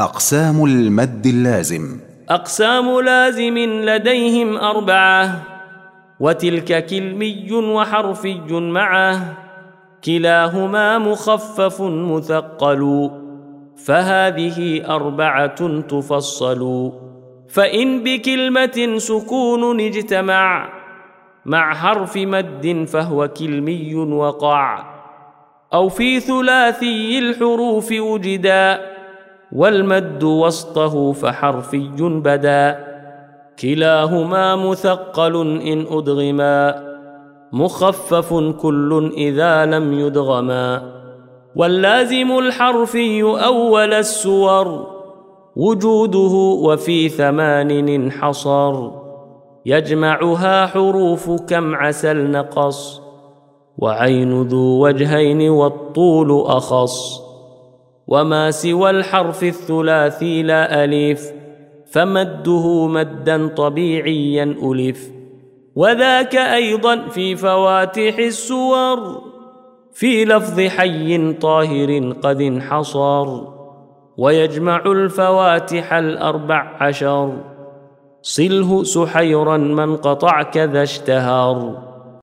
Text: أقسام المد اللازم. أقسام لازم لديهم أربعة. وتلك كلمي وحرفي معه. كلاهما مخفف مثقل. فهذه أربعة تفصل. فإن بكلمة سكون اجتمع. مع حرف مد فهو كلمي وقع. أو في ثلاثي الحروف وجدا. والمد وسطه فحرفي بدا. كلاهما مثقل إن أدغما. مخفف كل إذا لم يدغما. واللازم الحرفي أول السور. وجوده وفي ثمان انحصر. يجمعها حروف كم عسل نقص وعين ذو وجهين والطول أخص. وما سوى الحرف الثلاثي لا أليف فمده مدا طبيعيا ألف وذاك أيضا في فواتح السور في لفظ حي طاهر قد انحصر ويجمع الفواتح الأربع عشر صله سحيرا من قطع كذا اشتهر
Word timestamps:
أقسام 0.00 0.64
المد 0.64 1.26
اللازم. 1.26 2.00
أقسام 2.28 3.00
لازم 3.00 3.58
لديهم 3.58 4.56
أربعة. 4.56 5.42
وتلك 6.20 6.86
كلمي 6.86 7.52
وحرفي 7.52 8.40
معه. 8.50 9.36
كلاهما 10.04 10.98
مخفف 10.98 11.82
مثقل. 11.82 13.10
فهذه 13.86 14.86
أربعة 14.94 15.80
تفصل. 15.80 16.92
فإن 17.48 18.02
بكلمة 18.02 18.94
سكون 18.98 19.80
اجتمع. 19.80 20.68
مع 21.46 21.74
حرف 21.74 22.16
مد 22.16 22.86
فهو 22.88 23.28
كلمي 23.28 23.94
وقع. 23.94 24.84
أو 25.74 25.88
في 25.88 26.20
ثلاثي 26.20 27.18
الحروف 27.18 27.92
وجدا. 27.92 28.95
والمد 29.52 30.24
وسطه 30.24 31.12
فحرفي 31.12 31.90
بدا. 31.98 32.86
كلاهما 33.60 34.56
مثقل 34.56 35.60
إن 35.60 35.86
أدغما. 35.90 36.86
مخفف 37.52 38.34
كل 38.34 39.12
إذا 39.16 39.66
لم 39.66 39.92
يدغما. 39.92 40.82
واللازم 41.56 42.38
الحرفي 42.38 43.22
أول 43.22 43.92
السور. 43.92 44.86
وجوده 45.56 46.34
وفي 46.62 47.08
ثمان 47.08 47.70
انحصر. 47.88 48.90
يجمعها 49.66 50.66
حروف 50.66 51.30
كم 51.30 51.74
عسل 51.74 52.30
نقص 52.30 53.02
وعين 53.78 54.42
ذو 54.42 54.86
وجهين 54.86 55.50
والطول 55.50 56.44
أخص. 56.46 57.25
وما 58.06 58.50
سوى 58.50 58.90
الحرف 58.90 59.44
الثلاثي 59.44 60.42
لا 60.42 60.84
أليف 60.84 61.32
فمده 61.92 62.86
مدا 62.86 63.48
طبيعيا 63.48 64.44
ألف 64.44 65.10
وذاك 65.76 66.36
أيضا 66.36 67.08
في 67.08 67.36
فواتح 67.36 68.18
السور 68.18 69.22
في 69.92 70.24
لفظ 70.24 70.60
حي 70.60 71.32
طاهر 71.32 72.12
قد 72.22 72.40
انحصر 72.40 73.40
ويجمع 74.16 74.82
الفواتح 74.86 75.92
الأربع 75.92 76.76
عشر 76.80 77.32
صله 78.22 78.82
سحيرا 78.82 79.56
من 79.56 79.96
قطع 79.96 80.42
كذا 80.42 80.82
اشتهر 80.82 81.78